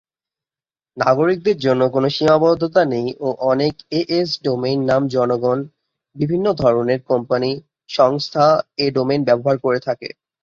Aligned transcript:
নাগরিকদের 0.97 1.57
জন্য 1.59 1.81
কোন 1.93 2.03
সীমাবদ্ধতা 2.09 2.81
নেই 2.93 3.07
ও 3.19 3.37
অনেক 3.51 3.73
এএস 3.99 4.29
ডোমেইন 4.43 4.79
নাম 4.85 5.01
জনগণ, 5.15 5.59
বিভিন্ন 6.15 6.45
ধরনের 6.61 6.99
কম্পানি, 7.09 7.51
সংস্থা 7.89 8.45
এ 8.77 8.95
ডোমেইন 8.95 9.21
ব্যবহার 9.27 9.57
করে 9.65 9.79
থাকে। 9.87 10.09